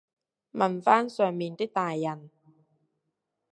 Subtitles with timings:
[0.53, 2.31] 問返上面啲大人